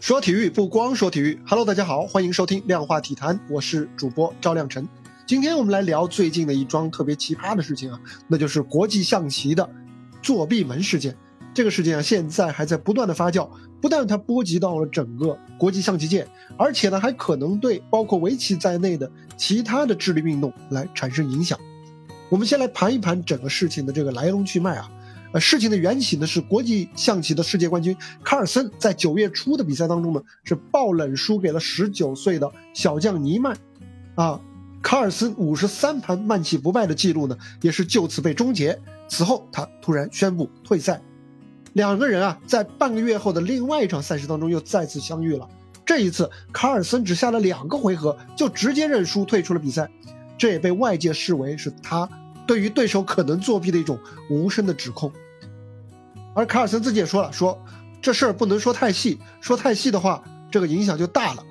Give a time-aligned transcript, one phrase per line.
[0.00, 4.88] 说体育不光说体育，Hello，大家好，欢迎收听量化体坛，我是主播赵亮晨。
[5.26, 9.68] 今天我们来聊最近的一桩特别奇葩的事情啊，那就是国际象棋的
[10.22, 11.14] 作弊门事件。
[11.52, 13.46] 这个事件啊，现在还在不断的发酵，
[13.82, 16.26] 不但它波及到了整个国际象棋界，
[16.56, 21.58] 而且呢，还可能对包括围棋在内的其他的智力运动来产生影响。
[22.30, 24.90] 我们先来盘一盘整个事情的这个来龙去脉啊。
[25.32, 33.56] 呃，事情的缘起呢是国际象棋的世界冠军卡尔森在九月初的比赛当中呢是爆冷输给了十九岁的小将尼曼，
[34.16, 34.40] 啊，
[34.82, 38.76] 卡尔森五十三盘慢棋不败的记录呢也是就此被终结。
[39.08, 41.00] 此后他突然宣布退赛，
[41.74, 45.48] 两个人啊在半个月后的另外一场赛事当中又再次相遇了。
[45.86, 49.88] 这一次卡尔森只下了两个回合就直接认输退出了比赛，
[50.36, 52.08] 这也被外界视为是他。
[52.50, 53.96] 对于对手可能作弊的一种
[54.28, 55.12] 无声的指控，
[56.34, 57.56] 而卡尔森自己也说了，说
[58.02, 61.44] 这事儿不能说太细，说太细的话，这个影响就大了。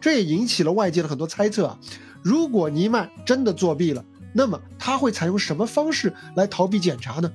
[0.00, 1.78] 这也引起了外界的很多猜测啊。
[2.20, 7.30] 如果尼曼真的作弊了，那么他会采用什么方式来逃避检查呢？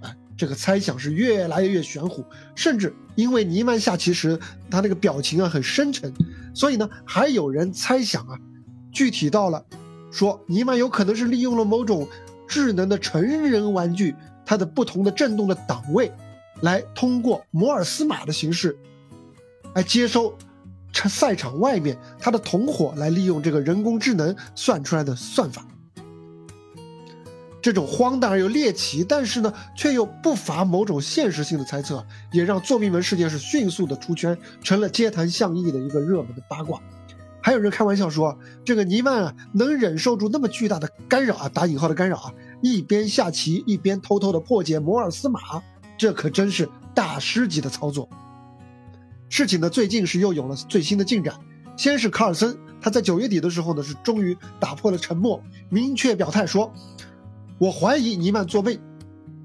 [0.00, 6.10] 哎，这个猜想是越来越玄乎，甚至因为尼曼下棋时他那个表情啊很深沉，
[6.54, 8.38] 所以呢，还有人猜想啊，
[8.90, 9.62] 具体到了，
[10.10, 12.08] 说尼曼有可能是利用了某种。
[12.50, 14.12] 智能的成人玩具，
[14.44, 16.10] 它的不同的震动的档位，
[16.62, 18.76] 来通过摩尔斯码的形式，
[19.72, 20.36] 来接收
[20.92, 25.64] 赛场外面它的同伙来利用这个人工智能算出来的算法。
[27.62, 36.80] 这种荒诞而又猎奇，但是呢却又不乏某种现实性的猜测，也让作弊门事件是迅速的出圈，成了街谈巷议的一个热门的八卦。
[37.42, 45.40] 还有人开玩笑说，这个尼曼啊，能忍受住那么巨大的干扰啊，打引号的干扰啊，一边下棋一边偷偷的破解摩尔斯码，
[45.96, 48.08] 这可真是大师级的操作。
[49.28, 51.34] 事情呢，最近是又有了最新的进展。
[51.76, 56.70] 先是卡尔森，他在九月底的时候呢，是终于打破了沉默，明确表态说
[57.56, 58.78] ：“我怀疑尼曼作弊。”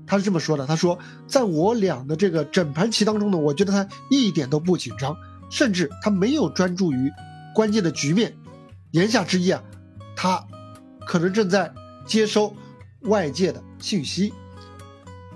[0.06, 5.16] 他是这么说的：“他说，在我俩的这个整盘棋当中呢，我觉得他一点都不紧张，
[5.50, 7.10] 甚至他没有专注于。”
[7.56, 8.36] 关键的局面，
[8.92, 9.64] 言下之意啊，
[10.14, 10.46] 他
[11.08, 11.74] 可能正在
[12.06, 12.54] 接收
[13.04, 14.34] 外界的信息，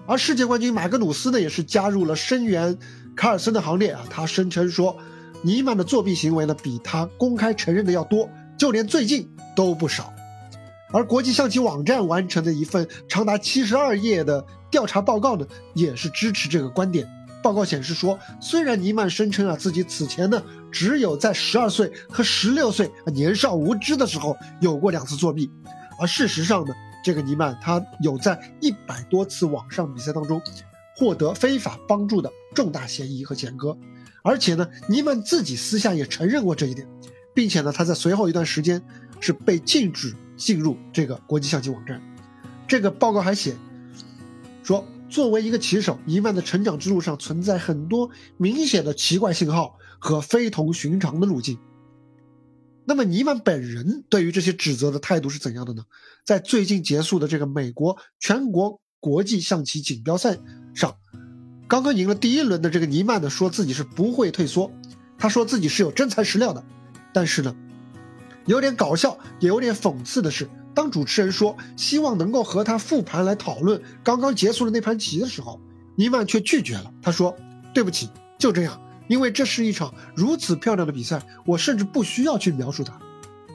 [0.06, 2.78] 而世界冠军马格努斯呢，也是加入了声援
[3.16, 4.04] 卡尔森的行列啊。
[4.10, 4.98] 他声称说，
[5.42, 10.14] 尼曼的作弊行为呢，比他公开承认的要多，就连最近都不少。
[10.92, 17.08] 而国际象棋网站完成的一份长达七十二页的调查报告呢，也是支持这个观点。
[17.42, 25.50] 报告显示说，虽然尼曼声称啊自己此前呢只有在十二岁和十六岁年少无知的时候有过两次作弊，
[26.00, 26.74] 而事实上呢，
[27.04, 30.42] 这个尼曼他有在一百多次网上比赛当中
[30.98, 33.78] 获得非法帮助的重大嫌疑和前科，
[34.22, 36.88] 而且呢，尼曼自己私下也承认过这一点，
[37.34, 38.82] 并且呢，他在随后一段时间
[39.22, 42.02] 是被禁止进入这个国际象棋网站。
[42.68, 43.56] 这个报告还写
[44.62, 44.86] 说。
[45.10, 51.58] 作为一个棋手，尼曼的成长之路上存在很多明显的奇怪信号和非同寻常的路径。
[52.86, 55.84] 那么，尼曼本人对于这些指责的态度是怎样的呢？
[56.26, 60.38] 在最近结束的这个美国全国国际象棋锦标赛
[60.74, 60.96] 上，
[61.68, 64.72] 刚刚赢了第一轮的这个尼曼呢，说自己是不会退缩，
[65.18, 66.64] 他说自己是有真材实料的。
[67.14, 67.56] 但是呢，
[68.46, 70.48] 有点搞笑也有点讽刺的是。
[70.80, 75.60] 当主持人说希望能够和他复盘来讨论刚刚结束的那盘棋的时候，
[75.98, 76.90] 尼曼却拒绝了。
[77.02, 77.36] 他说
[77.76, 82.98] ：“对不起，就这样，因为这是一场如此漂亮的比赛，我甚至不需要去描述它。”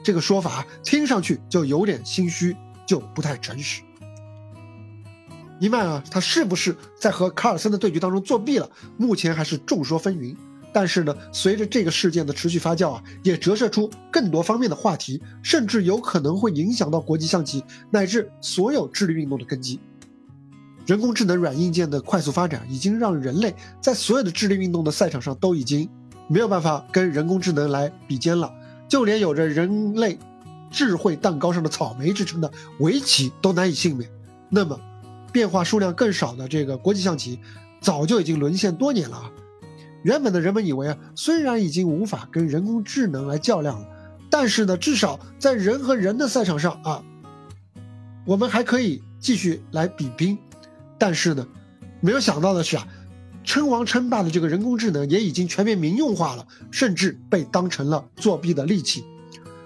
[0.05, 2.55] 这个说法听上去就有点心虚，
[2.85, 3.81] 就不太诚实。
[5.59, 8.69] 尼曼啊，他是不是在和卡尔森的对局当中作弊了？
[8.97, 10.37] 目前还是众说纷纭。
[10.75, 19.79] 但是呢，随着这个事件的持续发酵啊，也折射出更多方面的话题，甚至有可能会影响到国际象棋乃至所有智力运动的根基。
[20.85, 25.87] 人工智能软硬件的快速发展，已经让人类在所有的智力运动的赛场上都已经
[26.27, 28.53] 没有办法跟人工智能来比肩了。
[28.89, 30.19] 就连有着人类
[30.69, 32.51] 智慧蛋糕上的草莓之称的
[32.81, 34.09] 围棋都难以幸免。
[34.49, 34.77] 那么，
[35.31, 37.39] 变化数量更少的这个国际象棋，
[37.79, 39.31] 早就已经沦陷多年了啊。
[40.05, 43.87] 原本的人们以为啊，虽然已经无法跟人工智能来较量了，
[44.29, 47.03] 但是呢，至少在人和人的赛场上啊，
[48.23, 50.37] 我们还可以继续来比拼。
[50.99, 51.47] 但是呢，
[52.01, 52.87] 没有想到的是啊，
[53.43, 59.03] 称王称霸的这个人工智能也已经全面民用化了，甚至被当成了作弊的利器。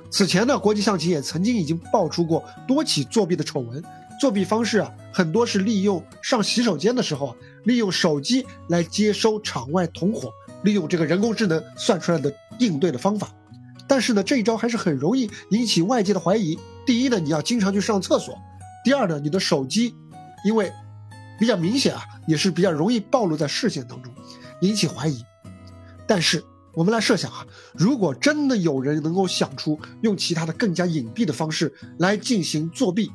[0.09, 3.83] 此前呢，国际象棋也曾经已经爆出过多起作弊的丑闻。
[4.19, 7.33] 作弊方式啊，很多是利用上洗手间的时候，
[7.63, 10.29] 利用手机来接收场外同伙
[10.63, 13.29] 利用这个人工智能算出来的应对的方法。
[13.87, 16.59] 但是呢，这一招还是很容易引起外界的怀疑。
[16.85, 18.35] 第一呢，你要经常去上厕所；
[18.83, 19.95] 第二呢，你的手机，
[20.43, 20.69] 因为
[21.39, 24.13] 比较明显啊，也是比较容易暴露在视线当中，
[24.61, 25.23] 引起怀疑。
[26.05, 26.43] 但是
[26.73, 33.09] 我们来设想啊，如果真的有人能够想出用其他的更加隐蔽的方式来进行作弊，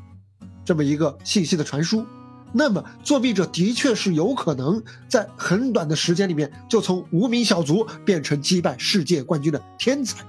[0.64, 2.06] 这么一个信息的传输，
[2.52, 10.24] 那么作弊者的确是有可能在很短的时间里面就从无名小卒变成击败世界冠军的天才。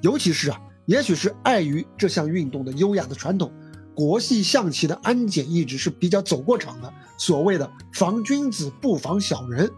[0.00, 3.52] 尤其是啊，也许是碍于这项运动的优雅的传统，
[3.94, 6.92] 国际象棋的安检一直是比较走过场的。
[7.16, 9.70] 所谓的“防君子不防小人”，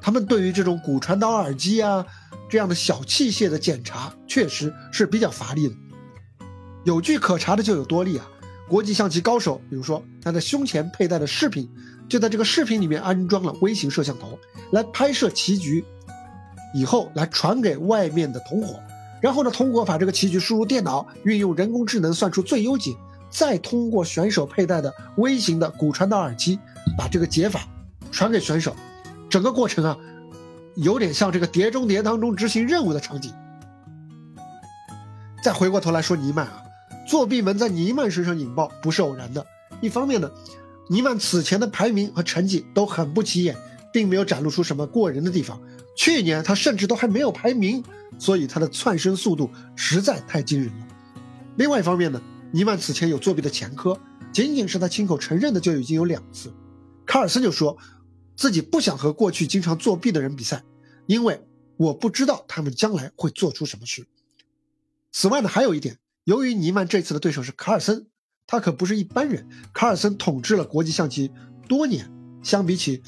[0.00, 2.06] 他们对于这种骨传导耳机啊
[2.48, 5.74] 这样的小器械的检查，确实是比较乏力的。
[6.84, 8.26] 有据可查的就有多例啊，
[8.70, 11.68] 国际象棋高手，比如说他在胸前佩戴的饰品，
[12.08, 14.38] 就在这个饰品里面安装了微型摄像头，
[14.70, 15.84] 来拍摄棋局，
[16.72, 18.78] 以后来传给外面的同伙。
[19.20, 22.94] 然后呢，通过把这个棋局输入电脑，运用人工智能算出最优解，
[23.28, 26.56] 再通过选手佩戴的微型的骨传导耳机，
[26.96, 27.60] 把这个解法
[28.12, 28.74] 传给选手。
[29.28, 29.98] 整个过程啊，
[30.76, 33.34] 有点像这个《碟中谍》当中执行任务的场景。
[35.42, 36.62] 再回过头来说尼曼啊，
[37.08, 39.46] 作弊门在尼曼身上引爆不是偶然的。
[39.80, 40.30] 一方面呢，
[40.88, 43.56] 尼曼此前的排名和成绩都很不起眼，
[43.92, 45.60] 并没有展露出什么过人的地方。
[45.96, 47.82] 去年他甚至都还没有排名。
[48.18, 50.88] 所以他的窜升速度实在太惊人了。
[51.56, 52.20] 另外一方面呢，
[52.52, 53.98] 尼曼此前有作弊的前科，
[54.30, 56.52] 仅仅是他亲口承认的就已经有两次。
[57.06, 57.78] 卡尔森就说
[58.36, 60.62] 自己不想和过去经常作弊的人比赛，
[61.06, 61.40] 因为
[61.78, 64.06] 我不知道他们将来会做出什么事。
[65.12, 65.96] 此外呢，还有一点，
[66.30, 68.06] 由于尼曼这次的对手是卡尔森，
[68.46, 69.48] 他可不是一般人。
[69.74, 71.32] 卡尔森统治了国际象棋
[71.66, 72.08] 多年，
[72.40, 73.02] 相比起。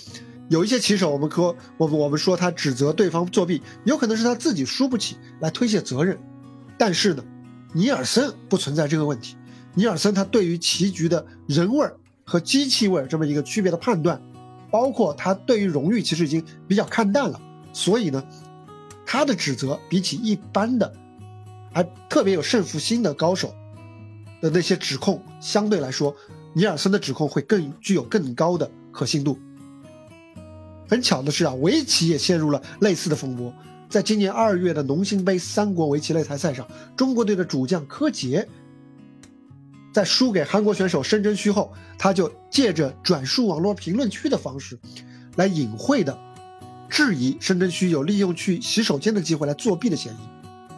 [0.49, 6.19] 有一些棋手，我们说，我们我们说他指责对方作弊，有可能是他自己输不起来推卸责任。
[6.77, 7.25] 但是呢，
[7.73, 9.37] 尼尔森不存在这个问题。
[9.75, 14.21] 尼尔森他对于棋局的人味儿和机器味儿这么一个区别的判断，
[14.69, 17.41] 包括他对于荣誉其实已经比较看淡了。
[17.73, 18.25] 所以呢，
[19.07, 20.93] 他的指责比起一般的
[21.73, 23.55] 还特别有胜负心的高手
[24.41, 26.15] 的那些指控，相对来说，
[26.53, 29.39] 尼尔森的指控会更具有更高的可信度。
[30.89, 33.53] 很巧的是啊，围棋也陷入了类似的风波。
[33.89, 36.67] 在今年二月的农心杯三国围棋擂台赛上，
[36.97, 38.47] 中国队的主将柯洁
[39.93, 44.79] 在输给韩国选手申真虚后，他就借着转述网络评论区的方式，
[45.37, 46.19] 来隐晦的
[46.89, 50.32] 质疑申真虚有利用去洗手间的机会来作弊的嫌疑。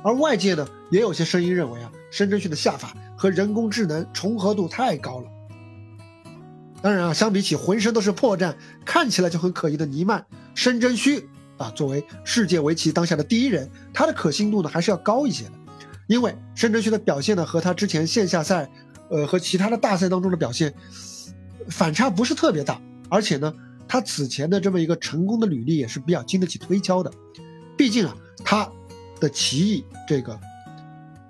[0.05, 5.29] 而外界呢，也有些声音认为啊，申真虚的下法和人工智能重合度太高了。
[6.83, 8.55] 当然啊，相比起浑身都是破绽、
[8.85, 10.23] 看起来就很可疑的尼曼，
[10.55, 15.53] 申真虚啊，作为世界围棋当下的第一人，他的可信度呢还是要高一些的。
[16.07, 18.71] 因为申真虚的表现呢和他之前线下赛，
[19.09, 20.75] 呃和其他的大赛当中的表现
[21.71, 22.79] 反差不是特别大，
[23.09, 23.55] 而且呢，
[23.89, 27.11] 他此前的这么一个成功的履历也是比较经得起推敲的。
[27.79, 28.15] 毕竟啊，
[28.45, 28.71] 他
[29.21, 30.39] 的棋艺这个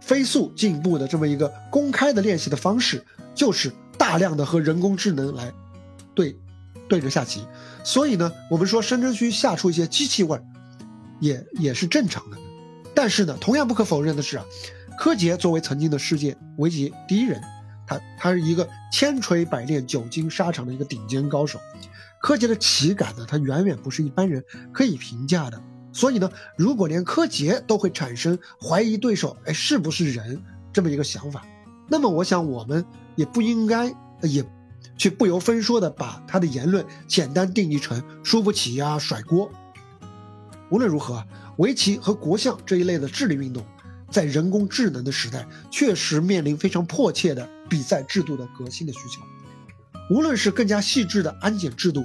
[0.01, 3.05] 飞速进步的这么一个公开的练习的方式
[3.35, 3.73] 就是。
[3.97, 5.53] 大量的和人工智能来
[6.17, 6.37] 对
[6.89, 7.47] 对着下棋，
[7.85, 10.45] 所以呢，我们说深圳区下出一些机器味儿，
[11.21, 12.37] 也也是正常的。
[12.93, 14.45] 但是呢，同样不可否认的是啊，
[14.99, 17.41] 柯洁作为曾经的世界围棋第一人，
[17.87, 21.61] 他他是一个千锤百炼、久经沙场的一个顶尖高手。
[22.21, 25.63] 柯洁的棋感呢，他远远不是一般人可以评价的。
[25.95, 30.43] 所以呢，如果连柯洁都会产生怀疑对手哎是不是人
[30.75, 31.47] 这么一个想法，
[31.89, 32.85] 那么我想我们。
[33.17, 34.45] 也不应该，也，
[34.99, 39.49] 去不由分说的把他的言论简单定义成输不起呀、甩锅。
[40.69, 41.25] 无论如何，
[41.59, 43.65] 围棋和国象这一类的智力运动，
[44.11, 49.23] 在人工智能的时代，确实面临非常迫切的比赛制度的革新的需求。
[50.11, 52.03] 无论是更加细致的安检制度，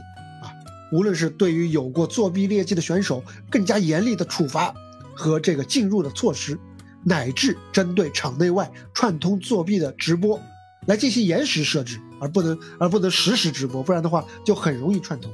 [0.92, 4.74] 无论是对于有过作弊劣迹的选手更加严厉的处罚
[5.14, 6.58] 和这个进入的措施，
[7.04, 10.40] 乃至针对场内外串通作弊的直播。
[10.86, 15.32] 来进行延时设置，而不能而不能实时直播，不然的话就很容易串通。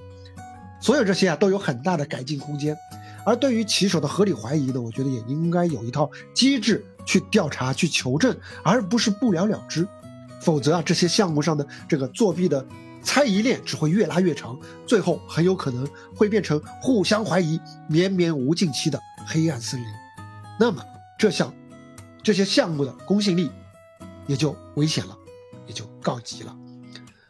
[0.82, 2.76] 所有这些啊都有很大的改进空间。
[3.26, 9.88] 而对于棋手的合理怀疑呢，我觉得也应该有一套机制去调查、去求证，而不是不了了之。
[10.42, 12.66] 否则啊，这些项目上的这个作弊的
[13.06, 17.58] 猜疑链只会越拉越长，最后很有可能会变成互相怀疑、
[17.88, 19.88] 绵绵无尽期的黑暗森林。
[20.60, 20.84] 那么
[21.18, 21.54] 这项
[22.22, 23.50] 这些项目的公信力
[24.28, 25.18] 也就危险了。
[25.68, 26.56] 也就告急了。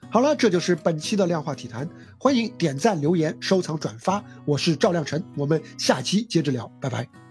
[0.09, 4.21] 好了，这就是本期的量化体坛，欢迎点赞、留言、收藏、转发。
[4.43, 7.24] 我是赵亮晨，我们下期接着聊，拜拜。